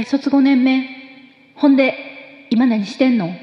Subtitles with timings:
[0.00, 0.88] 大卒5年目。
[1.56, 3.34] ほんで今何してんの？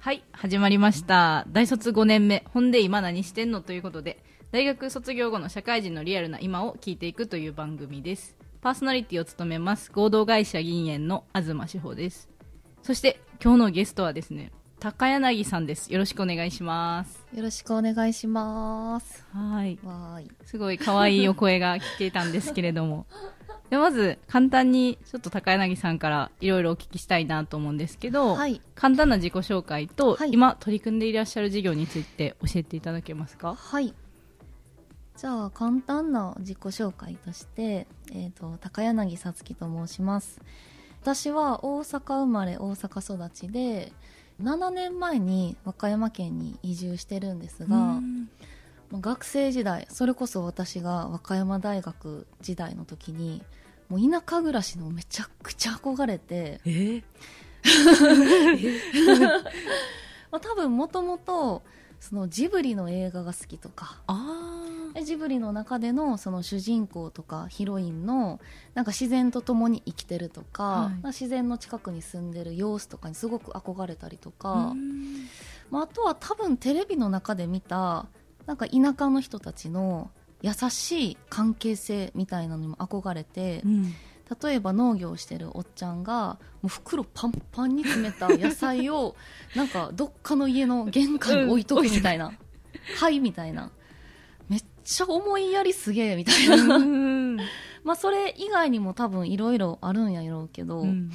[0.00, 1.46] はい始まりました。
[1.48, 2.44] 大卒5年目。
[2.52, 3.62] ほんで今何してんの？
[3.62, 4.22] ということで
[4.52, 8.36] 大学卒業後の社会人のリアルな今を聞いていくという番組です。
[8.60, 12.28] パーソナリティを務めます合同会社銀園の東志保です。
[12.82, 15.90] そして今日のゲストはですね高柳さんです。
[15.90, 17.26] よろしくお願いします。
[17.34, 19.24] よろしくお願いします。
[19.32, 19.78] はい。
[19.82, 20.30] わーい。
[20.44, 23.06] すごい可愛いお声が聞けたんですけれども
[23.70, 28.60] でまず簡単にちょっと高柳さんからいろいろお聞きしたいなと思うんですけど、はい。
[28.74, 33.54] 簡単な自己紹介と、はい今取り組んでいらっしゃる事業について教えていただけますか？
[33.54, 33.94] はい。
[35.16, 40.42] じゃあ、簡単な自己紹介として、えっ、と、高柳さつきと申します。
[41.00, 43.92] 私は大阪生まれ、大阪育ちで、
[44.42, 48.00] 7年前に和歌山県に移住してるんですが、
[48.92, 53.42] 学生時代、それこそ私が和歌山大学時代の時に、
[53.88, 57.02] もう田舎暮らしのめちゃくちゃ憧れて、え
[60.30, 61.62] まあ、多分もともと
[62.00, 64.00] そのジブリの映画が好きとか
[65.02, 68.40] ジブリの中でのその主人公とかヒロインの
[68.74, 70.90] なんか自然と共に生きてるとか、はい。
[70.94, 74.74] まあ自然の近くに住んでる様子とかにすごく憧れたりとあか、
[75.70, 78.06] まあ、あとは多分テレビの中で見た
[78.46, 80.10] なんか田舎の人たちの
[80.42, 83.94] 優しい関係性みたいなのにも憧れて、うん。
[84.42, 89.14] 例えば農業をしてるおっちゃんがもう袋パンパンに詰めた野菜を
[89.54, 92.32] なんかどっかの家の玄関に置いとくみたいな、
[92.98, 93.70] はいみたいな。
[94.48, 96.76] めっちゃ思いやりすげえみたいな。
[96.76, 97.36] うん。
[97.84, 101.12] まあそれ以外にも多分いろいろあるんやろうけど、うん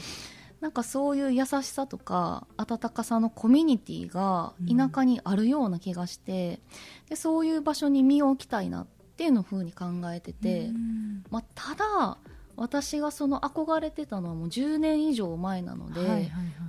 [0.61, 6.61] なんかそういう優しさとか温かさのコミュニティが田舎にあるような気がして、
[7.09, 8.87] でそういう場所に身を置きたいなっ
[9.17, 10.67] ていうのをふうに考えてて。
[10.67, 11.23] うん。
[11.29, 12.17] まあ、ただ
[12.55, 16.27] 私がその憧れてたのはもう10年以上前なので、はいはいはい。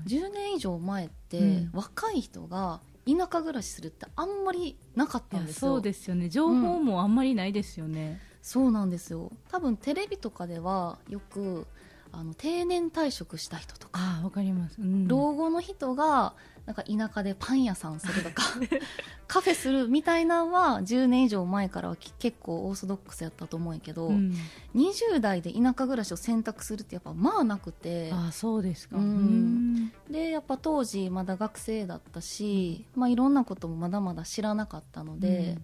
[0.08, 1.70] 10年以上前って、うん。
[1.72, 5.72] 若い人が田舎暮らしするってあんまりなかったんですよ。
[5.72, 6.28] そうですよね。
[6.28, 9.32] 情報もあんまりないですよね、そうなんですよ。
[9.50, 11.66] 多分テレビとかではよく
[12.12, 15.08] あの定年退職した人とか、あかります、うん。
[15.08, 16.34] 老後の人が
[16.66, 18.44] なんか田舎でパン屋さんするとか
[19.26, 24.34] カフェするみたいなのは10年以上前からはき結構オーソドックスやったと思うんやけど、うん。
[24.74, 28.10] 20代で田舎暮らしを選択するってやっぱまあなくて。
[28.12, 28.98] ああそうですか。
[28.98, 29.90] うん。
[30.10, 35.58] でやっぱ当時まだ学生だったし、まあ、いろんなこともまだまだ知らなかったので,、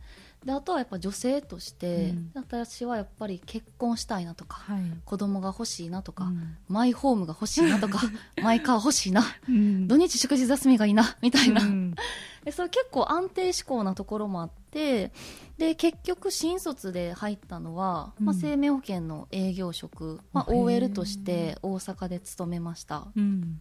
[0.45, 2.31] であとはやっぱ女性として、うん。
[2.35, 4.83] 私はやっぱり結婚したいなとかはい。
[5.05, 6.57] 子供が欲しいなとか、うん。
[6.69, 8.01] マイホームが欲しいなとか
[8.43, 9.89] マイカー欲しいなうん。
[9.89, 11.95] 土日祝日休みがいいなみたいな、うん。
[12.45, 15.13] でそれ結構安定志向なところもあって
[15.59, 23.09] で結局新卒で入ったのは、まあ、うん生命保険の営業職、まあ、OL として大阪で勤めました。
[23.17, 23.61] うん。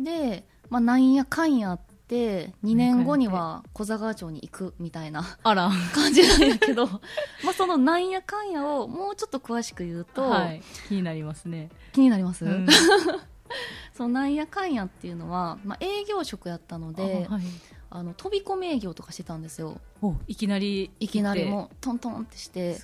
[0.00, 5.70] で、まあ、なんやかんやあって2年後には小座川町に行くみたいなあら。
[5.94, 6.86] 感じなんやけど
[7.44, 10.62] まあそのなんやかんやをもうちょっと詳しく言うと、はい。
[10.88, 12.66] 気になりますね、気になります、うん。
[13.94, 17.42] そのなんやかんやっていうのは、まあ、営業職やったのであはい。
[17.92, 19.80] あの飛び込み営業とかしてたんですよ。
[20.00, 22.80] おいきなりいきなりもうトントンってして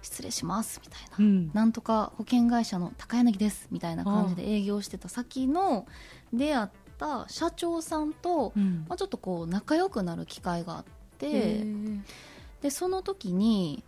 [0.00, 1.50] 失礼しますみたいな、うん。
[1.52, 5.86] なんとか保険会社の高柳ですみたいな感じで営業してた先の
[6.32, 8.84] 出会った社長さんと、うん。
[8.88, 10.84] まあ、ちょっとこう仲良くなる機会があっ
[11.18, 11.64] て
[12.62, 13.82] でその時に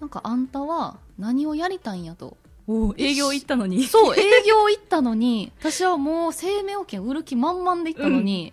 [0.00, 2.36] なんかあんたは何をやりたいんやと。
[2.66, 3.84] お営業行ったのに。
[3.88, 8.52] そう営業行ったのに私はもう生命保険売る気満々で行ったのに、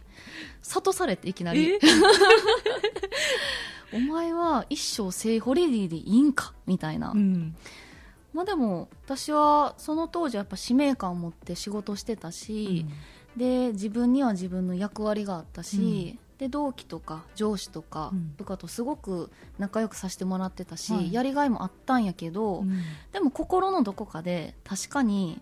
[0.63, 1.71] 諭されていきなり。
[1.75, 1.79] え？
[3.93, 6.53] お前は一生セイホレディでいいんか？
[6.65, 7.55] みたいな、うん。
[8.33, 12.85] まあでも私はその当時はやっぱ使命感を持って仕事してたし、
[13.35, 18.33] で自分には自分の役割があったし、で同期とか上司とかうん。
[18.35, 21.13] 部下とすごく仲良くさせてもらってたし、はい。
[21.13, 22.81] やりがいもあったんやけど、うん。
[23.11, 25.39] でも心のどこかで確かに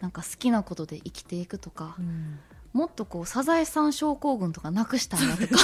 [0.00, 2.40] なんか好きなことで生きていくとか、うん。
[2.72, 5.56] もっとこうサザエさん症候群とかなくしたいなとか。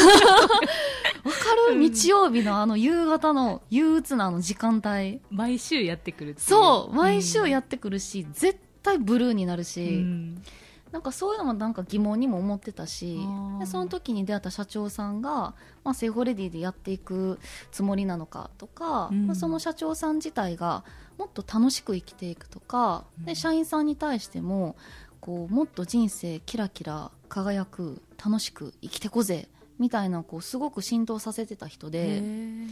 [1.25, 1.81] わかる、うん。
[1.81, 5.21] 日曜日のあの夕方の憂鬱なあの時間帯。
[5.31, 10.43] 毎週やってくるそう毎週やってくるし、絶対ブルーになるし、うん
[10.93, 13.19] なんかそういうのもなんか疑問にも思ってたし
[13.59, 15.55] でその時に出会った社長さんが、
[15.85, 17.39] まあ、セイホレディでやっていく
[17.73, 19.27] つもりなのかとか、うん。
[19.27, 20.85] まあ、その社長さん自体が
[21.19, 23.25] もっと楽しく生きていくとか、うん。
[23.25, 24.77] で社員さんに対しても
[25.21, 29.49] こうもっと人生キラキラ輝く楽しく生きてこぜ
[29.79, 32.69] みたいなこうすごく浸透させてた人へで、ー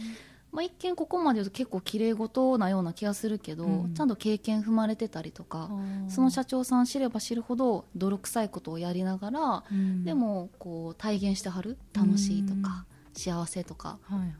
[0.55, 3.93] まあ、一見ここまで言うと結構綺麗事なような気がするけど、うん。
[3.93, 5.69] ちゃんと経験踏まれてたりとか、
[6.07, 10.05] その社長さん知れば知るほど泥臭いことをやりながら、うん。
[10.05, 14.29] でもこう体現してはる楽しいとか、幸せとかはいはい。
[14.29, 14.31] っ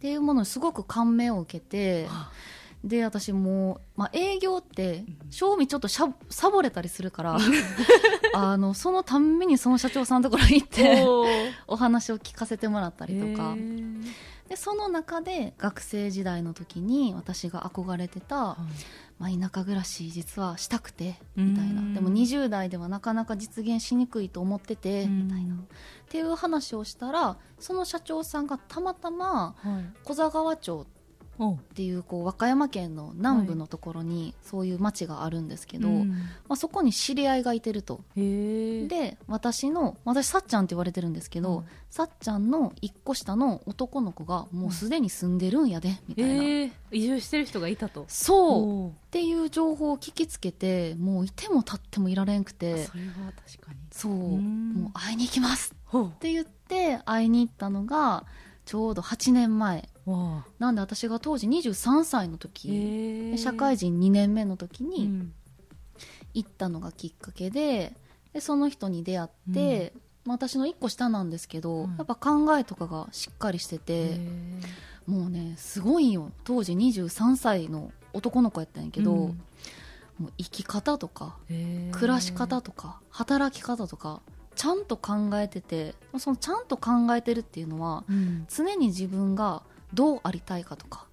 [0.00, 2.30] ていうものにすごく感銘を受けては
[2.82, 7.38] で私もう、まあ、営業って正味ちょっとしゃサボれたりするから
[8.32, 11.04] あのそのたんびにその社長さんのところに行って
[11.66, 13.54] お話を聞かせてもらったりとか
[14.50, 18.56] でその中で学生時代の時に私が憧れてた、
[19.20, 21.82] まあ、田舎暮らし実はしたくてみたいな。
[21.82, 25.28] うんでも20代ではなかなか実現しにくいと思っててうん。
[25.28, 25.54] みたいな。
[25.54, 25.58] っ
[26.08, 29.84] ていう話をしたらその社長さんがたまたまはい。
[30.02, 30.86] 小座川町お
[31.48, 36.10] っていうこう和歌山県の南部のところにそういう町があるんですけど、うん。
[36.10, 36.16] ま
[36.50, 38.00] あ、そこに知り合いがいてると。
[38.14, 41.64] で私の私さっちゃんって言われてるんですけど、うん。
[41.88, 46.70] さっちゃんの一個下の男の子がもうすでに住んでるんやでみたいな、えー。
[46.92, 48.04] 移住してる人がいたと。
[48.08, 48.88] そう。
[48.90, 52.84] っていう情報を聞きつけてもういても立ってもいられんくて。
[52.84, 53.78] それは確かに。
[53.90, 54.12] そう。
[54.12, 54.74] うん。
[54.74, 58.24] もう会いに行きますほって言って会いに行ったのが
[58.64, 59.88] ちょうど8年前
[60.58, 65.32] なんで私が当時23歳の時、社会人2年目の時うにん。
[66.32, 67.92] 行ったのがきっかけで
[68.32, 69.92] でその人に出会って、
[70.24, 71.96] まあ私の1個下なんですけど、うん。
[71.96, 74.20] やっぱ考えとかがしっかりしてて、
[75.06, 76.30] もうねすごいよ。
[76.44, 79.42] 当時23歳の男の子やったんやけど、うん。
[80.18, 81.36] もう生き方とか
[81.92, 84.20] 暮らし方とか働き方とか
[84.54, 88.46] ちゃんと考えててそのちゃんと考えてるっていうのはうん。
[88.48, 89.62] 常に自分が
[89.94, 91.06] どうありたいかとか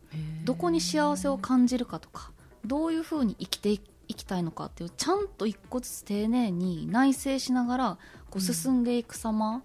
[0.45, 2.31] どこに幸せを感じるかとか
[2.65, 3.79] どういうふうに生きてい
[4.15, 7.97] きたいのかっていうちゃんと一個ずつ丁寧に内省しながら
[8.29, 9.61] こう進んでいく様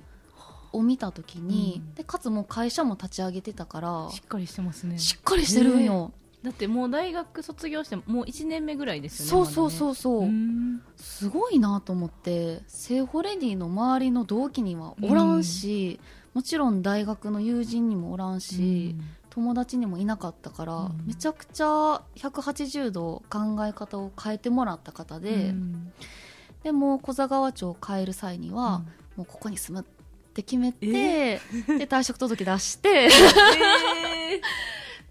[0.72, 1.94] を見た時に、うん。
[1.94, 4.98] でかつもう会社も立ち上げてたからしっかりしてますね。
[4.98, 6.12] しっかりしてるんよ、
[6.42, 10.82] だってもう大学卒業してもう1年目ぐらいですよねそうそうそううそう、ん。
[10.96, 16.00] すごいなと思ってセーホレディの周りの同期にはおらんし、
[16.34, 18.96] もちろん大学の友人にもおらんし、
[19.30, 21.04] 友達にもいなかったから、うん。
[21.06, 25.92] めちゃくちゃ180度考え方を変えてもらった方で、うん。
[26.62, 28.82] でも小座川町を変える際には、
[29.16, 29.86] もうここに住むっ
[30.32, 31.40] て決めて、で
[31.86, 34.40] 退職届出して え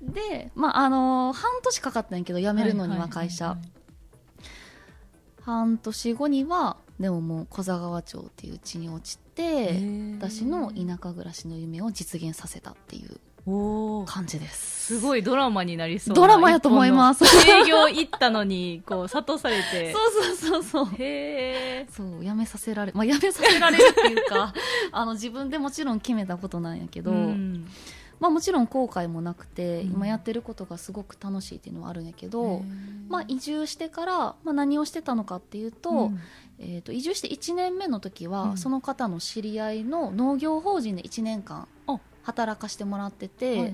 [0.01, 3.71] で、まああの半年かかったんやけど辞ーめるのには会社、いいい。
[5.43, 9.73] 半年後にはでももう小座川町っていう地に落ちて、
[10.17, 14.05] 私の田舎暮らしの夢を実現させたっていうおー。
[14.05, 14.97] 感じです。
[14.97, 17.23] すごいドラマになりそうなドラマやと思います。
[17.49, 19.93] 営業行ったのにこう諭されて。
[19.93, 20.85] そうそうそうそう。
[20.95, 24.53] へえそう辞めさせられまあ辞めさせられるっていうか
[24.91, 27.65] あの自分でもちろん決めたことなんやけど、ん。
[28.19, 29.93] まあもちろん後悔もなくて、うん。
[29.93, 32.61] 今やってることがすごく楽しいっていうのはあるんやけど、
[33.09, 36.19] まあ移住してから、まあ、何をしてたのかっていうと,、うん
[36.61, 38.57] えー、と移住して1年目の時は、うん。
[38.57, 41.99] その方の知り合いの農業法人で1年間あ。
[42.23, 43.73] 働かしてもらってて、はい。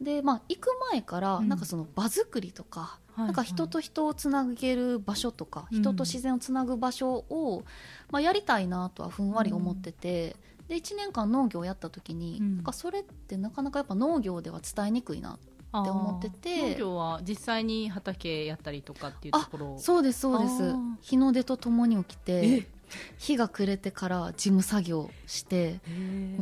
[0.00, 1.48] でまあ行く前からうん。
[1.48, 3.26] なんかその場作りとか、はい。
[3.26, 7.64] なんか人と人をつなげる場所とか、うん人と自然をつなぐ場所を、
[8.10, 10.36] まあ、やりたいなとはふんわり思ってて、
[10.68, 12.56] で1年間農業をやった時に、うん。
[12.56, 15.38] なんかそれってなかなかやっぱ農業では伝えにくいな
[15.72, 16.70] あー思ってて。
[16.72, 19.78] 農業は実際に畑やったりとかっていうところ？
[19.78, 20.74] そうですそうです。
[21.00, 22.60] 日の出とともに起きえ？
[22.60, 22.68] て
[23.16, 25.80] 日が暮れてから事務作業して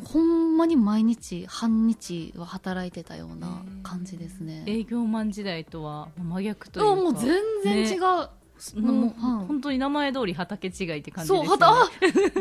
[0.04, 4.64] ほんまに毎日半日は働いてたような感じですね。
[4.66, 8.28] 営業マン時代とは真逆というもう全然違う、も
[8.74, 9.46] うもうはい。
[9.46, 11.64] 本当に名前通り畑違いって感じそう、ですよね。
[11.64, 11.90] はた、あ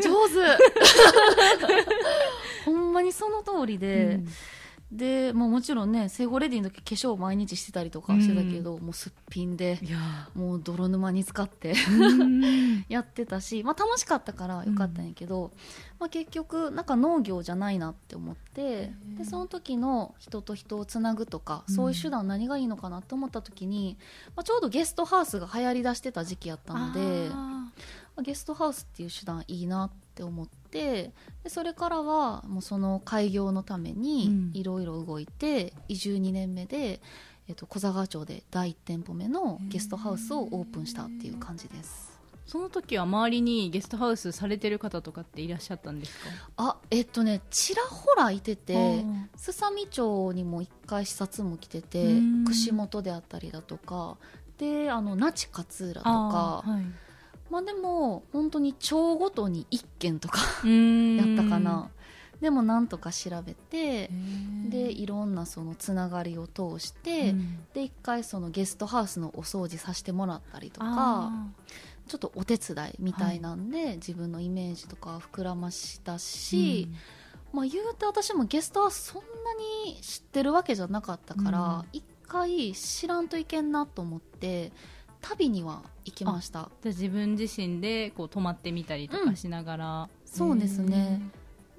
[0.00, 0.04] 手。
[2.66, 4.18] ほんまにその通りで、
[4.92, 9.78] で、まあもちろんね、セゴレディの時化粧毎日してたりとかしてたけど、もうすっぴんで
[10.34, 11.74] もう泥沼に使って
[12.88, 15.52] やってたし、まあ楽しかったからよかったんやけど、
[16.00, 21.74] まあ結局、なんか農業じゃないなって思って、で、その時の人と人をつなぐとか、うん。
[21.74, 23.96] そういう手段何がいいのかなって思った時に、
[24.34, 27.70] まあちょうどゲストハウスが流行りだしてた時期やったので、あ
[28.22, 31.12] ゲストハウスっていう手段いいなって思って
[31.42, 34.00] でそれからはもうその開業のためうん。
[34.02, 37.00] にいろいろ動いて、移住2年目で、
[37.48, 42.12] えっと、小座川町で第1店舗目のゲストハウスをオープンしたっていう感じです。
[42.46, 46.30] ーその時は周りにゲストハウスされてる方とかっていらっしゃったんですか？
[46.56, 52.44] あえっとねちらほらいててあすさみ町にも1回視察も来ててうん。
[52.44, 54.16] 串本であったりだとか
[54.58, 56.84] であの那智勝浦とかはい
[57.50, 61.90] まあでも本当に町ごとに1軒とかやったかな。
[62.40, 64.10] でもなんとか調べて
[64.68, 67.34] ででいろんなそのつながりを通して、
[67.74, 71.30] で一回そのゲストハウスのお掃除させてもらったりとか
[72.08, 76.88] ちょっとお手伝いみたいなんで、自分のイメージとか膨らましたし、
[77.52, 79.54] まあ、言うて私もゲストハウスそんな
[79.86, 81.84] に知ってるわけじゃなかったから、うん。
[81.92, 84.72] 一回知らんといけんなと思って
[85.20, 86.70] 旅には行きました。
[86.82, 91.20] じゃあ自分自身でこう泊まってみたりとかしながら、そうですね。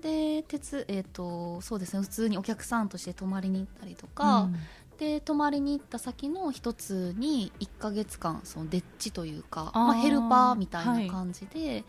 [0.02, 2.02] で鉄えっ、とそうですね。
[2.02, 4.50] 普通にお客さんとして泊まりに行ったりとか、
[4.98, 11.84] で泊まりに行った先の一つに1ヶ月間そのデッチというかまあ、ヘルパーみたいな感じで、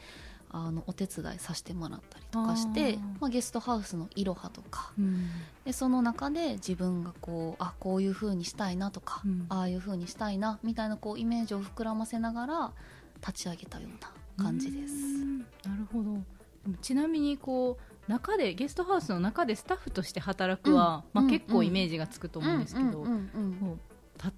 [0.53, 5.31] あのお手伝いさせてもらったりとかしてまあ、ゲストハウスのいろはとかうん。
[5.65, 9.47] でその中で自分がこうあこういう風にしたいなとか、うん。
[9.49, 12.73] ああいう風にしたいなみたいなこうイメージを膨らませながら
[13.27, 14.95] 立ち上げたような感じです。
[14.95, 15.39] うん。
[15.39, 15.45] な
[15.79, 16.19] るほど。
[16.81, 17.79] ちなみにこ
[18.09, 21.27] う中でゲストハウスの中でスタッフとして働くは、まあ、うん。
[21.27, 21.31] うん。
[21.31, 23.07] 結構イメージがつくと思うんですけど、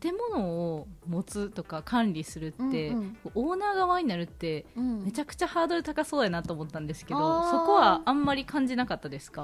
[0.00, 3.16] 建物を持つとか管理するって、うんうん。
[3.34, 4.98] オーナー側になるってうん。
[4.98, 7.18] うんめちゃくちゃハードル高そうやなと思ったんですけど、
[7.50, 9.42] そこはあんまり感じなかったですか？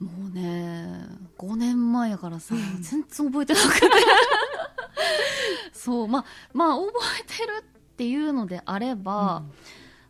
[0.00, 1.06] もうね
[1.38, 3.86] 5年前やからさ全然覚えてなくて。
[5.72, 9.42] そうまあまあ覚えてるっていうのであれば、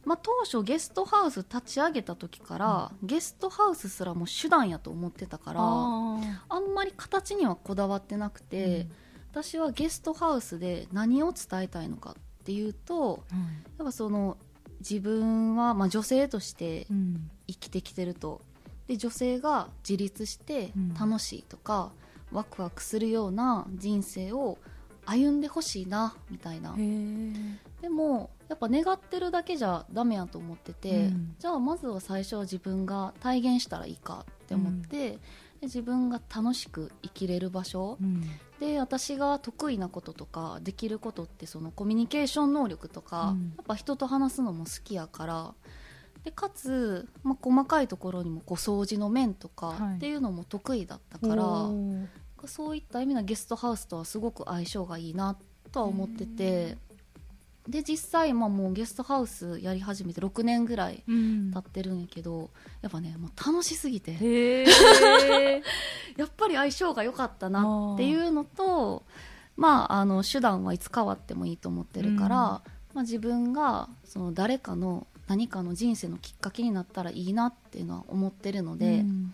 [0.04, 8.88] まあ、当初ゲストハウス立ち上げた時から、ゲストハウスすらもう手段やと思ってたからああんまり形にはこだわってなくーて、
[9.32, 13.38] 私はゲストハウスで何を伝えたいのかっていうとうん。
[13.38, 13.44] や
[13.82, 14.36] っぱその
[14.80, 18.42] 自分は、まあ、女性としてうん生きてきてると。
[18.86, 20.94] で女性が自立してうん。
[20.94, 21.92] 楽しいとか、
[22.30, 24.58] ワクワクするような人生を
[25.06, 26.74] 歩んでほしいなみたいな。
[27.80, 31.34] でもやっぱ願ってるだけじゃダメやと思ってて、うん。
[31.38, 35.18] じゃあまずは最初は自分が体現したらいいかって思って、で
[35.62, 38.24] 自分が楽しく生きれる場所うん
[38.62, 43.54] で私が得意なこととかできることってそのコミュニケーション能力とか、うん。
[43.56, 45.54] やっぱ人と話すのも好きやから
[46.22, 49.96] でかつ、まあ、細かいところにもこう掃除の面とかはい。
[49.96, 52.06] っていうのも得意だったから、おー。
[52.46, 55.36] そういった意味のゲストハウスとはすごく相性がいいな
[55.72, 56.78] とは思ってて
[57.68, 61.50] で実際、まあ、もうゲストハウスやり始めて6年ぐらいうん。
[61.52, 62.50] 経ってるんやけど
[62.80, 64.12] やっぱねもう楽しすぎて。
[66.16, 69.04] やっぱり相性が良かったなっていうのと
[69.56, 72.40] まああの手段はいつ変わってもいいと思ってるから、うん。
[72.40, 72.60] ま
[72.96, 79.32] あ、自分がその誰かの何かの人生のきっかけになったらいいなっていうのは思ってるので、うん。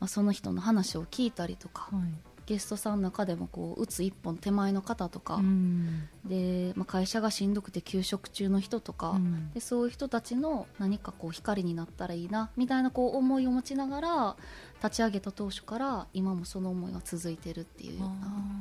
[0.00, 6.08] まあ、その人の話を聞いたりとか、はいゲストさんの中でもこう打つ一本手前の方とか、うん。
[6.24, 9.52] で、まあ、会社がしんどくて休職中の人とか、うん。
[9.52, 14.36] でそういう人たちの何かこう光になったらいいなみたいなこう思いを持ちながら
[14.82, 18.08] 立ち上げた当初から今もその思いが続いてるっていうよう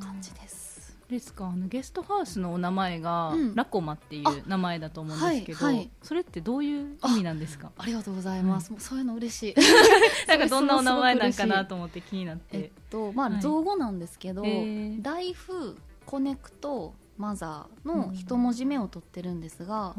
[0.02, 0.67] な感じです。
[1.10, 1.48] ですか？
[1.48, 3.56] あのゲストハウスのお名前が、うん。
[3.56, 5.90] ラコマっていう名前だと思うんですけど、はいはい。
[6.04, 7.72] それってどういう意味なんですか？
[7.78, 8.72] ありがとうございます。
[8.72, 9.56] もうそういうの嬉しい。
[10.28, 13.42] なんかどんなお名前なんかなと思って気になっえってとまあ、はい。
[13.42, 15.04] 造語なんですけど、へー。
[15.04, 19.94] ライフコネクトマザーの一文字目を取ってるんですが、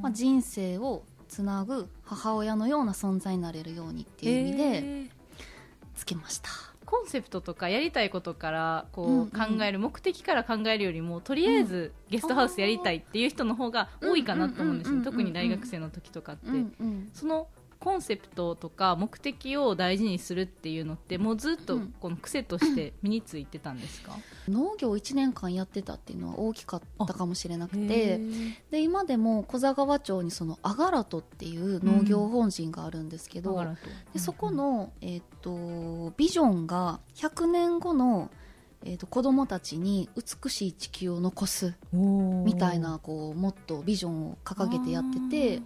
[0.00, 5.10] まあ、人生をつなぐ母親のような存在になれるようにっていう意味で
[5.94, 6.48] つけました。
[6.92, 15.00] コンセプトとかやりたいことからこう、考える目的から考えるよりもとりあえずゲストハウスやりたいっていう人の方が多いかなと思うんですよ。
[15.02, 16.46] 特に大学生の時とかって、
[17.14, 17.48] その
[17.82, 21.94] コンセプトとか目的を大事にするっていうのってもうずっとうん。
[22.00, 24.16] この癖として 身についてたんですか、
[24.48, 28.54] 農業1年間やってたっていうのは大きかったかもしれなくへてー。
[28.70, 33.76] で今でも小座川町にそのアガラトっていう農業法人があるんですけど、だからと
[34.12, 38.30] でそこの、えー、とビジョンが100年後の、
[38.84, 45.62] えー、と子供たちに美しい地球を残すみたいなこうもっとビジョンを掲げてやってて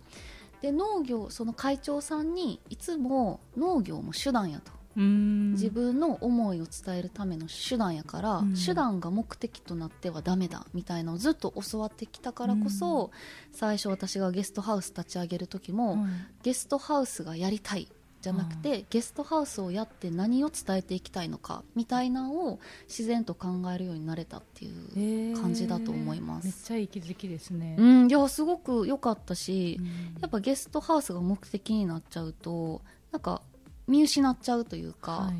[0.63, 4.77] で農業その会長さんにいつも農業も手段やと。
[4.97, 8.55] 自自分の思いを伝えるための手段やから、うん。
[8.55, 13.11] 手段が目的となってはダメだみたいなのをずっと教わってきたからこそ、
[13.53, 16.07] 最初私がゲストハウス立ち上げる時も、
[16.43, 17.89] ゲストハウスがやりたい
[18.27, 26.45] じゃなくて、ゲストハウスをやって何を伝えていきたいのかみたいなのを自然と考えるようになれたっていう、感じだと思います。
[26.47, 29.87] めっちゃいい気づきですね、うんいやすごく良かったし、うん。
[30.21, 33.43] やっぱゲストハウスが目的になっちゃうとなんか
[33.87, 35.33] 見失っちゃうというか、は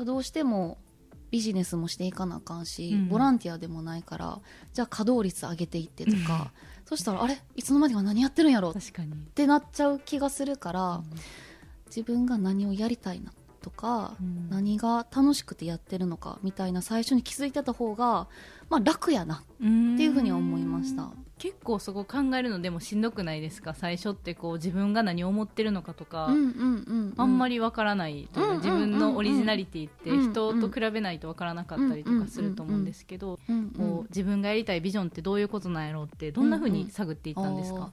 [0.00, 0.04] い。
[0.04, 0.78] どうしても
[1.32, 3.08] ビジネスもしていかなあかんし、うん。
[3.08, 4.38] ボランティアでもないから
[4.74, 6.52] じゃあ稼働率上げていってとか、
[6.84, 7.40] そしたらあれ？
[7.56, 8.70] いつの間にか何やってるんやろ？
[8.70, 8.74] っ
[9.34, 11.02] てなっちゃう気がするから、
[11.94, 14.48] 自分が何をやりたいなとか、うん。
[14.50, 18.26] 何が楽しくてやってるのかみたいな最初に気づいてた方が、
[18.70, 21.10] まあ、楽やなっていうふうには思いました。
[21.38, 23.74] 結構そこ考えるのでもしんどくないですか？
[23.74, 33.40] 最初ってこう自分が何を思ってるのかとか、うんうんうんあんまりりわからないというか、うん自分のオリジナリティってうん人と比べないとわからなかったりとかすると思うんですけど、
[33.76, 37.90] こう自分がやりたいビジョンってどういうことなんやろうってどんなふうに探っていったんですか、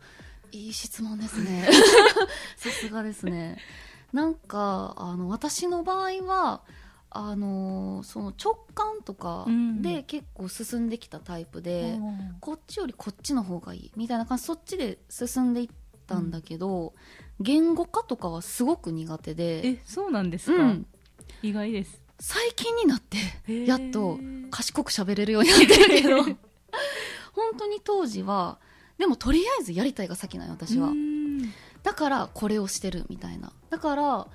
[0.52, 1.68] いい質問ですね。
[2.56, 3.58] さすがですね
[4.14, 6.62] なんかあの私の場合は
[7.12, 9.48] あのその直感とか
[9.82, 11.98] で結構進んできたタイプで、
[12.40, 13.92] こっちよりこっちの方がいい。
[13.96, 14.44] みたいな感じ。
[14.44, 15.70] そっちで進んでいっ
[16.06, 16.94] たんだけど、
[17.40, 20.86] 言語化とかはすごく苦手で、えそうなんですか、うん、
[21.42, 22.00] 意外です。
[22.20, 24.20] 最近になってやっと
[24.52, 26.24] 賢く喋れるようになってるけど。
[27.34, 28.60] 本当に当時は
[28.98, 30.90] でもとりあえずやりたいが先なんよ私は。
[30.90, 31.54] うん
[31.90, 33.52] だからこれをしてるみたいな。
[33.72, 34.28] だから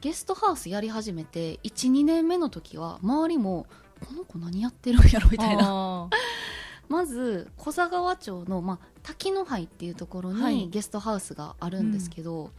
[0.00, 3.66] ゲストハウスやり始めて12年目の時は周りも
[4.06, 6.08] この子何やってるんやろみたいな。
[6.88, 10.54] まず小佐川町の、まあ、滝の灰っていうところはい。
[10.54, 12.52] にゲストハウスがあるんですけど、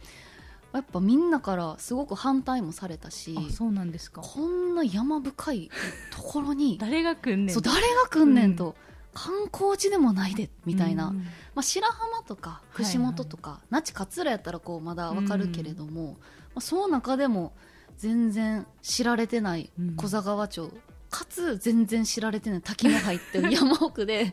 [0.74, 4.20] やっぱみんなからすごく反対もされたしあそうなんですか。
[4.20, 5.70] こんな山深い
[6.10, 8.74] ところに誰が来んねんそう誰が来んねんと、
[9.14, 11.18] 観光地でもないでみたいな、うん。
[11.54, 16.16] まあ、白浜とか串本とか、那智勝浦やったらこうまだわかるけれども、ま
[16.56, 17.52] あ、その中でも
[17.98, 19.96] 全然知られてないうん。
[19.96, 20.72] 小佐川町、
[21.10, 24.32] かつ全然知られてない滝の入ってる 山奥で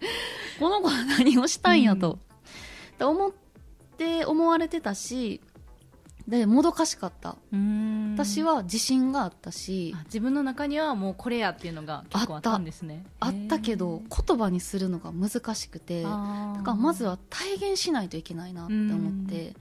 [0.59, 2.19] この子は何をしたんやと、
[2.93, 3.31] って思っ
[3.97, 5.41] て思われてたし
[6.29, 7.35] でもどかしかった。
[7.51, 8.13] うん。
[8.15, 13.03] 私は自信があったし、あ自分の中にはもうこれやっていうのが結構あったんですね。
[13.19, 13.59] あった。
[13.59, 16.15] けど言葉にするのが難しくてだだ
[16.63, 19.53] からまずは体現しないといけないなって思って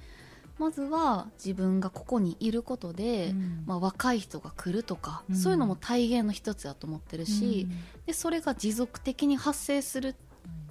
[0.59, 3.35] まずは自分がここにいることで、
[3.67, 5.37] まあ、若い人が来るとか、うん。
[5.37, 7.69] そういうのも体現の一つだと思ってるし、
[8.07, 10.28] でそれが持続的に発生するって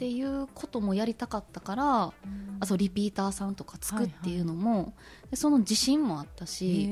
[0.10, 2.14] いうこともやりたかったから
[2.60, 4.94] あとリピーターさんとかつくっていうのも、
[5.30, 6.90] でその自信もあったし、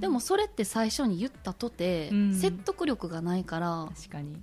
[0.00, 2.34] でもそれって最初に言ったとて、うん。
[2.34, 4.40] 説得力がないから、確かに。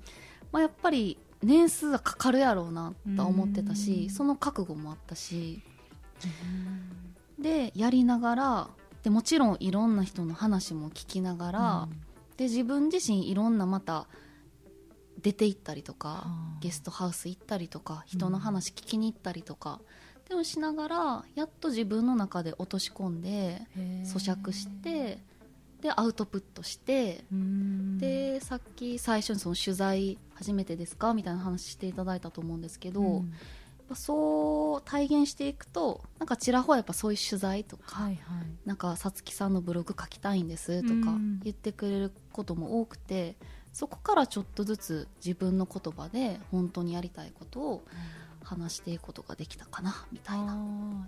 [0.51, 4.09] まあ、やっぱり年数はかかるやろうなとは思ってたし、うん。
[4.09, 5.61] その覚悟もあったし
[7.39, 8.69] でやりながら
[9.03, 11.87] でもちろんいろんな人の話も聞きながら、
[12.37, 14.07] で自分自身いろんなまた
[15.25, 16.27] 出て行ったりとか
[16.61, 19.81] ゲストハウス行ったりとか人の話聞きに行ったりとか、
[20.29, 23.63] でもしながらやっと自分の中で落とし込んで
[24.03, 25.17] 咀嚼して
[25.81, 27.25] でアウトプットして
[27.97, 31.15] でさっき最初にその取材初めてですか？
[31.15, 33.23] みたいな話していただいたと思うんですけど、やっ
[33.89, 38.17] ぱそう体現していくとなんかちらほらやっぱそういう取材とか、はいはい。
[38.63, 41.39] なんかさつきさんのブログ書きたいんですとかうん。
[41.43, 43.37] 言ってくれることも多くて、
[43.75, 47.83] そこからちょっとずつ自分の言葉で本当にやりたいことを
[48.41, 50.55] 話していくことができたかなみたいな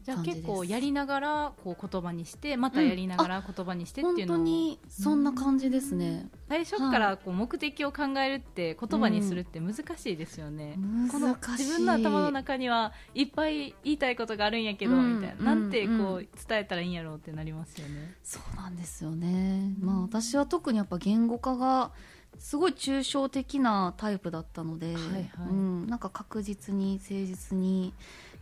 [0.04, 6.30] じゃあ結構やりながらこう言葉にしてまたやりながら言葉にしてってい本当うのを、にそんな感じですね。
[6.50, 10.78] 最初からこう目的を考えるって言葉にするって難しいですよね、
[11.10, 11.64] この難しい。
[11.64, 15.22] 自分の頭の中にはいっぱい言いたいことがあるんやけど、うん。
[15.22, 15.56] みたいな。
[15.56, 21.92] なんてこうんう伝えたらいいんやろうってなりますよね、そうなんですよね、まあ私は特にやっぱ言語化が
[22.40, 25.24] すごい抽象的なタイプだったので、はいはい。
[25.50, 27.94] うん、なんか確実に誠実に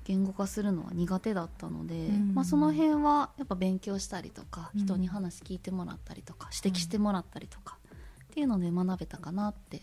[0.04, 2.36] 言語化するのは苦手だったので、うん。
[2.36, 4.82] まあ、その辺はやっぱ勉強したりとか、うん。
[4.82, 7.78] 人に話聞いてもらったりとか指摘してもらったりとか、
[8.24, 9.82] っていうので学べたかなって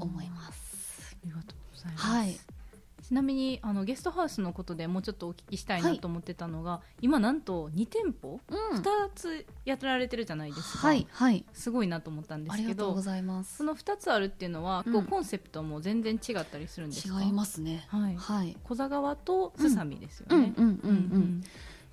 [0.00, 1.16] 思います。
[1.22, 2.61] ありがとうございます、はい
[3.12, 8.78] ちなみにあのゲストハウスのことでもうちょっとお聞きしたいなと思ってたのが、今なんと2店舗、うん。
[8.78, 11.44] 2つやられてるじゃないですか、はいはい。
[11.52, 13.58] すごいなと思ったんですけありがとうごどざいます。
[13.58, 17.22] その2つあるっていうのは、うんこうコンセプトも全然違ったりするんですか？
[17.22, 17.84] 違いますね。
[17.88, 18.56] はい、はい。
[18.64, 21.42] 小座川とすさみですよね、うんうんうんうん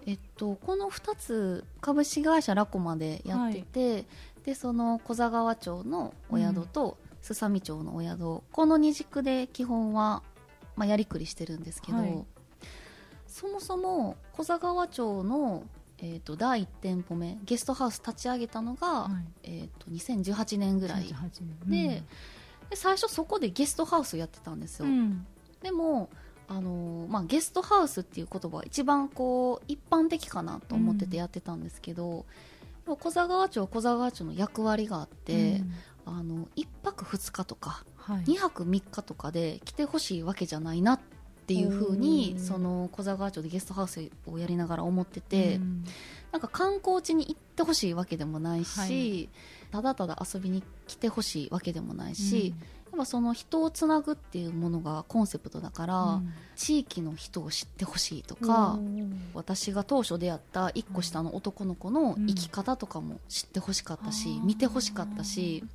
[0.05, 4.05] えっと、この2つ株式会社ラコマでやってて、
[4.45, 10.23] でその小座川町のお宿とすさみ町のお宿この二軸で基本は、
[10.79, 12.25] まあ、やりくりしてるんですけど、はい。
[13.27, 15.65] そもそも小座川町の、
[15.97, 19.11] えっと第1店舗目ゲストハウス立ち上げたのが、はい。
[19.43, 21.03] えっと2018年ぐらい。
[21.03, 21.17] 38で,、
[21.65, 22.05] 年。
[22.69, 24.85] で最初そこでゲストハウスをやってたんですよ。
[24.85, 25.27] うん。
[25.61, 26.09] でも
[26.47, 32.25] あのーまあ、ゲストハウスっていう言葉は一番こう一般的かなと思っててやってたんですけど、
[32.85, 35.73] でも小座川町は小座川町の役割があって、うん。
[36.05, 38.23] あの1泊2日とかはい。
[38.23, 40.99] 2泊3日とかで来てほしいわけじゃないなっ
[41.47, 45.83] ていうふうにその小座川町でゲストハウスをやりながら思ってて、うん。
[46.31, 49.29] なんか観光地に行っってほしいわけでもないし、はい。
[49.71, 52.53] ただただ遊びに来てほしいわけでもないし、
[52.91, 56.33] やっぱその人をつなぐっていうものがコンセプトだから、うん。
[56.55, 59.29] 地域の人を知ってほしいとうんか、うん。
[59.33, 64.47] 私が当初出会った1個下の男の子の生き方とかも知ってほしかったし、うん。
[64.47, 65.65] 見てほしかったし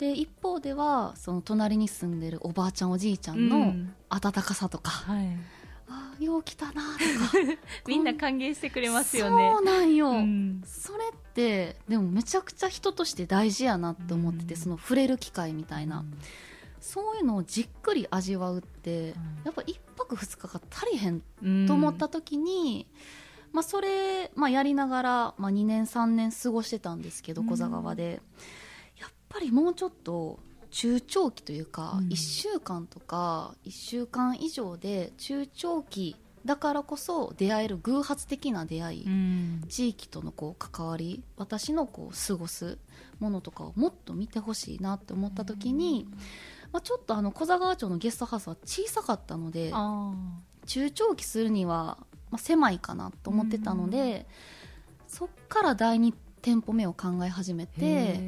[0.00, 3.94] で一方ではその隣に住んでるおばあちゃんおじいちゃんうのん。
[4.08, 5.36] 温かさとか、はい、
[5.88, 6.82] ああよう来たなとか。
[7.86, 9.52] みんな歓迎してくれますよね。
[9.52, 10.62] そうなんよ、うん。
[10.64, 14.60] それってでもめちゃくちゃ人として大事やなって思ってて、うん。
[14.60, 16.02] その触れる機会みたいな、
[16.80, 21.66] そういうのをじっくり味わうって、やっぱ1泊2日が足りへんうん。
[21.66, 22.86] と思った時に、
[23.52, 27.48] まあ、それ、まあ、やりながら、まあ、2年3年過ごしてたんですけどうん。
[27.48, 28.20] 小座川で、やっ
[29.30, 30.38] ぱりもうちょっと
[30.70, 32.08] 中長期というか、うん。
[32.08, 39.64] 1週間とか1週間以上で中長期だからこそ出会える偶発的な出会い、うん。
[39.68, 42.78] 地域とのこう関わり私のこう過ごす
[43.18, 46.06] ものとかをもっと見てほしいなって思った時に、
[46.72, 50.12] まあ、ちょっとあの小座川町のゲストハウスは小さかったのであ
[50.66, 51.98] 中長期するには、
[52.30, 54.26] まあ、狭いかなと思ってたので、
[55.08, 58.20] そっから第2店舗目を考え始めてて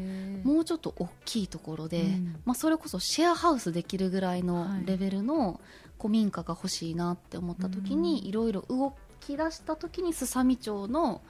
[0.44, 2.36] もうちょっと大きいところで、うん。
[2.44, 4.86] まあ、それこそシェアハウスできるぐらいのはい。
[4.86, 5.60] レベルの
[5.98, 8.28] 古民家が欲しいなって思った時に、うん。
[8.28, 11.22] いろいろ動き出した時にすさみ町の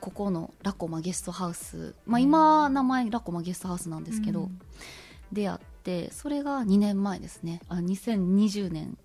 [0.00, 4.60] ここのラコマゲストハウス、まあ、今名前ラコマゲストハウスなんですけど、うん。
[5.32, 7.60] 出会ってそれが2年前ですね。
[7.68, 8.96] あ2020年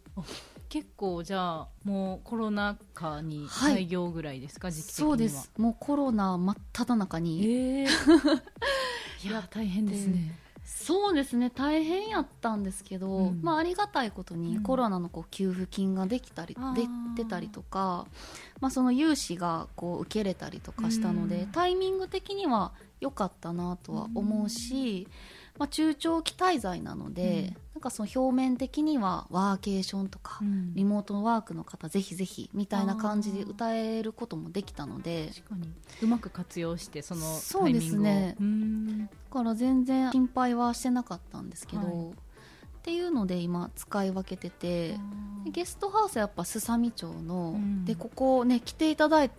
[0.74, 3.74] 結構じゃあもうコロナ禍にはい。
[3.74, 5.10] 開業ぐらいですか、時期的には？
[5.12, 5.52] そうです。
[5.56, 7.46] もうコロナ真っ只中に。
[7.46, 7.86] ええ
[9.24, 10.40] いや大変ですね。
[10.66, 11.52] そうですね。
[11.52, 13.42] 大変やったんですけど、うん。
[13.44, 14.64] まあ、ありがたいことにうん。
[14.64, 16.74] コロナのこう給付金ができたり、あー。
[16.74, 18.08] で出たりとか、
[18.60, 21.52] まあ、その融資がこう受けれたりとかしたので、うん。
[21.52, 25.08] タイミング的には良かったなとは思うし、
[25.60, 30.74] まあ、中長期滞在なので、かその表面的にはワーケーションとか、うん。
[30.74, 35.32] リモートワークの方ぜひぜひみたいな感じで歌えることもできたので。
[35.36, 35.72] 確かに。
[36.02, 37.98] うまく活用してそのそうでタイミングを。
[37.98, 39.06] すねうん。
[39.06, 42.12] だから全然心配はしてなかったんですけど、はい。
[42.12, 42.16] っ
[42.84, 44.98] ていうので今使い分けてて
[45.46, 47.86] でゲストハウスはやっぱすさみ町の、うん。
[47.86, 49.32] でここね来ていただい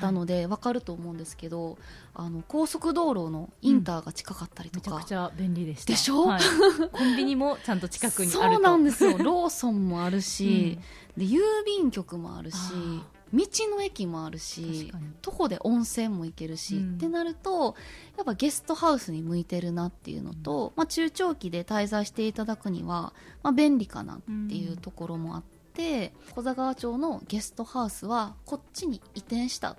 [0.00, 1.78] たので分かると思うんですけど、
[2.14, 5.92] あの高速道路のインターが近かったりとめちゃか、くちゃ便利でした。
[5.92, 6.26] でしょ？
[6.26, 6.40] はい。
[6.92, 8.54] コンビニもちゃんと近くにあると。
[8.54, 9.18] そうなんですよ。
[9.18, 10.78] ローソンもあるし、
[11.16, 16.94] で郵便局もあるしあ道の駅もあるし徒歩で温泉も行けるし、うん。
[16.94, 17.74] ってなると
[18.16, 25.42] やっぱゲストハウスに向いてるなっていうのと、まあ、中長期で滞在していただくには、まあ、便利かなっていうところもあっ
[25.74, 29.76] て、小座川町のゲストハウスはこっちに移転したっ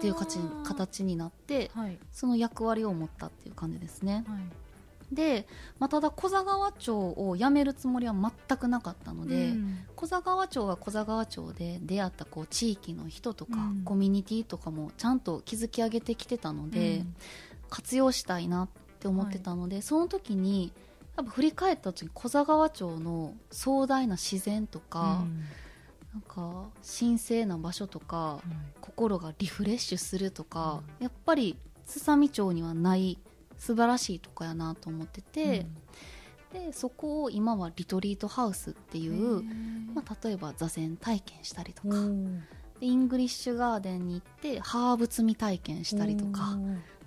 [0.00, 1.98] ていう形になってはい。
[2.12, 4.24] その役割を持ったっていう感じですね。
[4.26, 5.14] はい。
[5.14, 5.46] で、
[5.78, 9.78] まあ、ただ小座川町を辞めるつもりは全くなかったので、うん。
[9.94, 13.82] 小座川町は小座川町で出会ったこう地域の人とか、うん。
[13.84, 17.04] コミュニティとかもちゃんと築き上げてきてたので、
[17.68, 18.68] 活用したいなっ
[19.00, 20.72] て思ってたので、その時に
[21.16, 24.84] やっぱ振り返った時に小座川町の壮大な自然とうん。
[24.88, 25.24] か、
[26.12, 26.66] なんか
[26.98, 33.18] 神聖な場所とか、うん心がリフレッシュするとか、やっぱりすさみ町にはない
[33.56, 35.66] 素晴らしいとこやなと思ってて、
[36.52, 39.42] でそこを今はリトリートハウスっていう、
[39.94, 41.96] まあ、例えば座禅体験したりとか、
[42.80, 46.58] でイングリッシュガーデンに行ってハーブ摘み体験したりとか、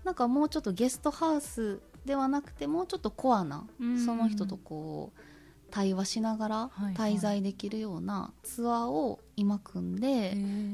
[0.03, 4.03] なんかもうちょっとゲストハウスではなくてもうちょっとコアな、うん。
[4.03, 5.19] その人とこう
[5.75, 7.15] 対話しながらはいはい。
[7.15, 10.33] 滞在できるようなツアーを今組んで、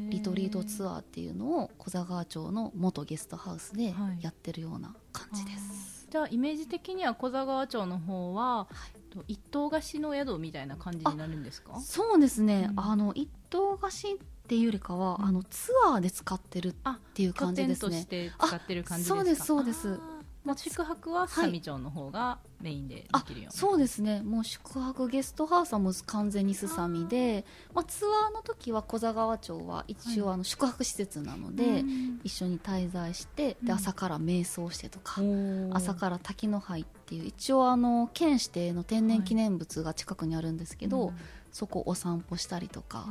[0.09, 4.19] リトリートツアーっていうのを古座川町の元ゲストハウスではい。
[4.21, 6.07] やってるような感じです。
[6.11, 8.67] じゃあイメージ的には古座川町の方は、
[9.09, 11.79] と一棟貸しの宿みたいな感じになるんですか？
[11.79, 12.79] そうですね、うん。
[12.79, 15.25] あの一棟貸しっていうよりかは、うん。
[15.25, 17.89] あのツアーで使ってるあっていう感じですね。
[17.89, 19.15] として使ってる感じですか？
[19.15, 19.99] あそうですそうです
[20.43, 24.21] あーまあ宿泊は佐美町の方がメインでできるような、そうですね。
[24.21, 30.34] もう宿泊ゲストハウスはもう完全にすさみでまあ、ツアーの時は小座川町は一応はい。
[30.36, 32.19] あの宿泊施設なので、うん。
[32.23, 33.67] 一緒に滞在してうん。
[33.67, 35.75] で朝から瞑想してとか、おー。
[35.75, 41.15] 朝から滝の灰っていう一応あの県指定の天然記念物が近くにあるんですけど、うん。
[41.51, 43.06] そこお散歩したりとか、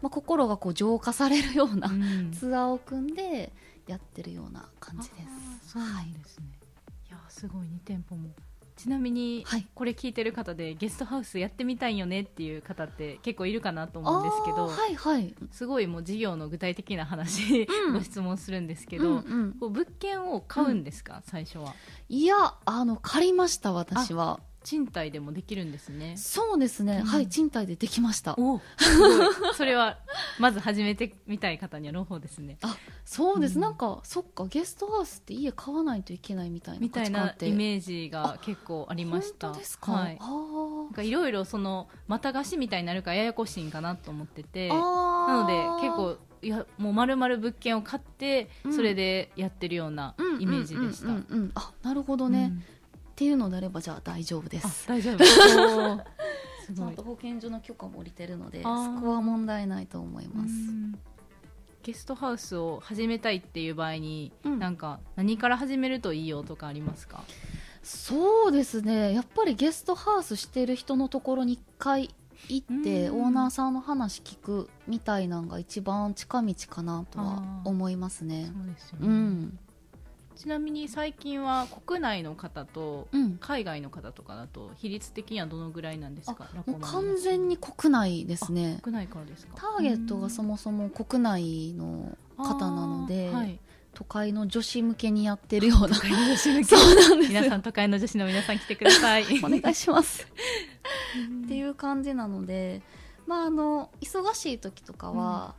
[0.00, 2.32] まあ、心がこう浄化されるような、うん。
[2.32, 3.52] ツアーを組んで
[3.88, 5.16] やってるような感じで
[5.64, 5.72] す。
[5.72, 6.46] そうですね、
[7.08, 8.30] い、やすごい2店舗も。
[8.76, 9.66] ちなみに、はい。
[9.74, 15.34] これ聞いてる方でゲストハウスやってみたいよねっていう方って結構いるかなと思うんですけど、はいはい。
[15.50, 17.94] すごいもう事業の具体的な話、うん。
[17.94, 19.52] ご質問するんですけど、うんうん。
[19.58, 21.74] こう物件を買うんですか、最初は。
[22.08, 26.18] いやあの借りました私は賃貸でもできるんですね。
[26.18, 27.06] そうですね、うん。
[27.06, 28.36] はい賃貸でできました。
[29.54, 29.96] それは
[30.38, 32.58] まず始めてみたい方には朗報ですね。
[33.06, 33.62] そうです、うん。
[33.62, 39.46] なんかそっかゲストハウスって家買わないといけないみたいなみたいなイメージが結構ありました。
[39.46, 40.18] 本当ですか、はい。
[40.20, 44.68] あなんかいろいろそのまた貸しみたいになるからややこしいんかなと思ってて。
[44.68, 48.76] なので結構いやもう丸々物件を買ってうん。
[48.76, 51.26] それでやってるようなイメージでした、うんうん。
[51.30, 52.52] うんうんあなるほどね、
[53.18, 55.18] っていうのであればじゃあ大丈夫であす大丈夫。
[56.64, 60.50] すちゃんと保健所の許可も下りてるのでそこは問題ないと思います。
[60.50, 60.96] うん。
[61.82, 64.60] ゲストハウスを始めたいっていう場合に、うん。
[64.60, 67.24] なんか何から始めるといいよとかありますか？
[67.82, 69.12] そうですね。
[69.14, 72.14] やっぱりゲストハウスしてる人のところに一回
[72.48, 73.22] 行ってうん。
[73.24, 78.52] オーナーさんの話聞くみたいなのが一番近道かなとは思いますね。
[78.54, 79.58] そうですよね、うん
[80.38, 83.38] ちなみに最近は国内の方とうん。
[83.38, 86.48] 海外の方とかだと比率的にはどのぐらいなんですか？
[86.54, 88.78] ラコもう完全に国内ですね。
[88.82, 89.52] 国内からですか？
[89.56, 93.58] ターゲットがそもそも国内の方なので、はい、
[93.94, 95.94] 都会の女子向けにやってるような。
[95.96, 99.24] そうなんで皆さん都会の女子の皆さん来てください。
[99.42, 100.26] お願いします。
[101.44, 102.82] っていう感じなので
[103.26, 105.54] まああの忙しい時とかは、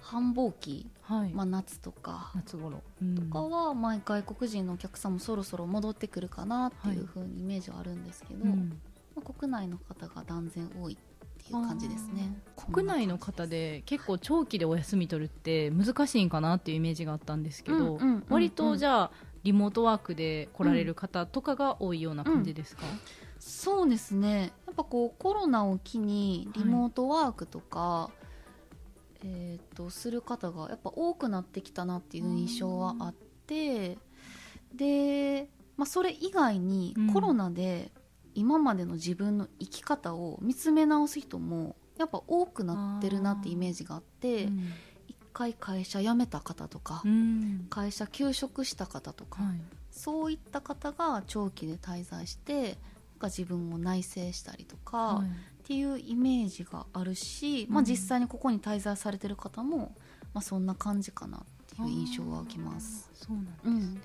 [0.00, 2.32] 繁忙期、はい、まあ、夏とか。
[2.34, 8.80] 夏頃、うんとかは毎回国人のお客さんもそろそろ戻ってくるかなっていう風にイメージはあるんですけど、うん。
[9.14, 10.96] まあ、国内の方が断然多いっ
[11.44, 12.36] ていう感じですね。
[12.72, 18.24] 国内の方で結構長期でお休み取るって難しいんかなっていうイメージがあったんですけど、うんうんうんうん。
[18.28, 19.10] 割とじゃあ
[19.44, 22.82] リモートワークで来られる方とかが多いような感じですか、
[23.38, 24.52] そうですね。
[24.66, 28.10] やっぱこうコロナを機にリモートワークとか、
[29.26, 33.14] えー、とする方がやっぱ多くなってきたなっていう印象はあっ
[33.46, 33.98] て
[34.74, 37.12] で、まあ、それ以外にうん。
[37.12, 37.90] コロナで
[38.34, 44.72] 今までの自分の生き方を見つめ直す人もやっぱ多くなってるなってイメージがあってうん。
[45.08, 47.66] 一回会社辞めた方とかうん。
[47.70, 49.60] 会社休職した方とか、はい。
[49.90, 52.78] そういった方が長期で滞在して
[53.22, 59.96] 自分を内省したりとか、はいっていうイメージがあるし、まあ、うん実際にここに滞在されてる方も、
[60.32, 61.40] まあ、そんな感じかなっ
[61.74, 63.10] ていう印象は受けます。
[63.12, 64.02] そうなんですね、うん。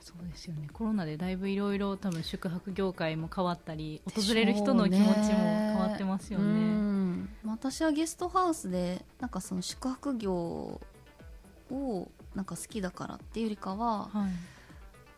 [0.00, 0.66] そうですよね。
[0.72, 6.44] コロナでだいぶいろいろ多分宿泊業界も変わったり訪れる人の気持ちも変わってますよね。
[6.44, 7.28] うん。
[7.44, 10.80] 私はゲストハウスでなんかその宿泊業
[11.70, 14.30] をなんか好きだからっていうよりかははい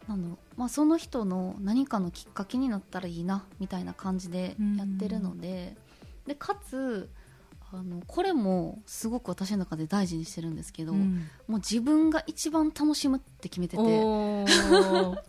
[0.09, 0.38] なんだろう。
[0.57, 5.77] まあ、その人の何かのきっかけになったらいいなみたいな感じでやってるので,、
[6.27, 7.11] でかつ
[7.73, 11.29] あのこれもすごく私の中で大事にしてるんですけど、うん。
[11.49, 13.83] もう自分が一番楽しむって決めてて。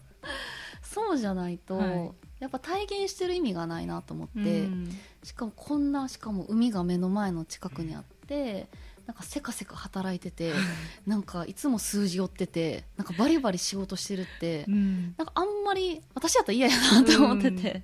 [0.84, 2.12] そうじゃないと、はい。
[2.40, 4.90] やっぱ体現してる意味がないなと思って、うん。
[5.24, 8.68] しかもこんなしかも海が目の前の近くにあって
[9.08, 10.52] なんかせかせか働いてて
[11.06, 15.16] なんかいつも数字追っててなんかバリバリ仕事してるって、うん。
[15.18, 17.84] なんかあんまり私だったら嫌やなと思ってて、うん。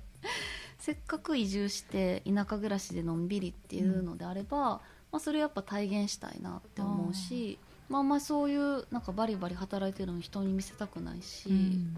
[0.78, 4.82] せっかく移住して田舎暮らしでのんびりっていうのであれば、ま
[5.12, 7.58] あ、それやっぱ体現したいなって思うし
[7.88, 11.96] まあ、あんまりそういうなんかバリバリ働いてるのに人に見せたくないし、うん。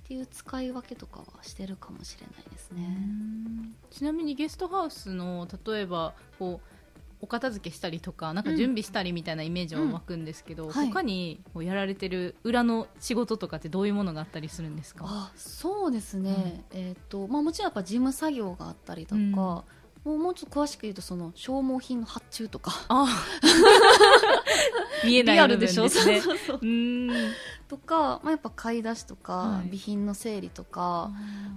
[0.00, 2.82] っていう使い分けとかはしてるかもしれないですうね。
[2.86, 3.74] ん。
[3.90, 6.73] ちなみにゲストハウスの例えばこう
[7.24, 10.88] お片付けしたりとかなんか準備したりみたいなイメージは湧くんですけど、うんはい。
[10.88, 15.06] 他にやられてる裏の仕事とかってどういうものがあったりするんですか？
[15.08, 19.62] あそうですね、えーとまあ、もちろんやっぱ事務作業があったりとか、うん
[20.04, 22.72] もうもうちょっと詳しく言うとその消耗品の発注とか。
[22.88, 23.06] あ
[25.04, 25.88] 見えない部分ですね。
[25.88, 26.66] そうそうそうう。
[26.66, 27.10] ん。
[27.68, 29.62] とか、まあ、やっぱ買い出しとか、はい。
[29.64, 31.10] 備品の整理とか、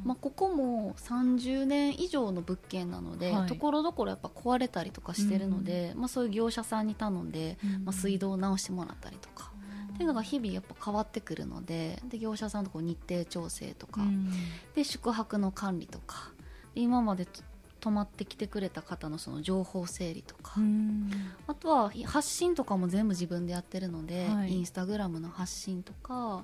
[0.05, 3.47] まあ、ここも30年以上の物件なのではい。
[3.47, 7.85] ところどころやっぱ壊れたりとかしてるので、まあ、そういう業者さんに頼んで、うん。
[7.85, 9.51] まあ、水道を直してもらったりとか、
[9.93, 14.31] っていうのが日々やっぱ変わってくるのでで業者さんとこう日程調整とか、うん。
[14.73, 16.31] で宿泊の管理とか。
[16.75, 17.41] で今までと
[17.79, 21.11] 泊まってきてくれた方のその情報整理とか、うん。
[21.47, 24.53] あとは発信とかも全部自分でやってるので、はい。
[24.53, 26.43] インスタグラムの発信とか。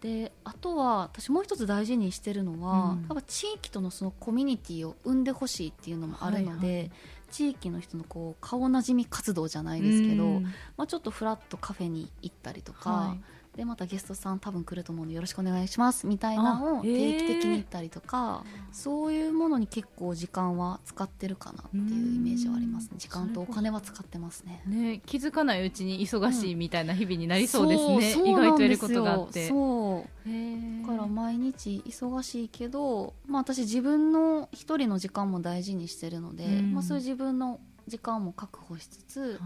[0.00, 3.02] であとは私もう一つ大事にしてるのは、うん。
[3.02, 6.90] やっぱ地域とのそのコミュニティを生んでほしいっていうのもあるので、はいはい。
[7.30, 10.42] 地域の人のこう顔なじみ活動じゃないですけど、うん。
[10.76, 13.20] まあ、ちょっとフラッとカフェに行ったりとか、はい
[13.56, 22.96] でまたゲストさん多分来ると思うのでよろしくお願いしますみたいなのを定期的に行ったりとかそういうものに結構時間は使ってるかなっていうイメージはありますね。
[22.96, 24.62] 時間とお金は使ってますね。
[24.66, 29.48] ね、気づかないうちに忙しいみたいな日々になりそうですね、そう意外とやることがあって。
[29.48, 30.82] そう。
[30.82, 36.72] だから毎日忙しいけど、まあ、私自分の一人の時間も大事にしてるので、うん。
[36.72, 39.38] まあ、そういう自分の時間も確保しつつ、はい。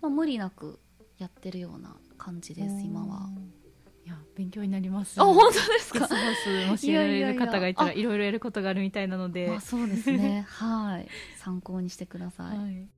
[0.00, 0.78] まあ、無理なく
[1.18, 3.30] やってるような感じです今は。
[4.04, 5.20] いや勉強になります。
[5.20, 6.00] あ本当ですか？
[6.00, 10.44] ゲストハウスもしやられる方がいたらいろいろやることがあるみたいなので、あそうですね。
[10.48, 11.08] はい。
[11.38, 12.88] 参考にしてください、はい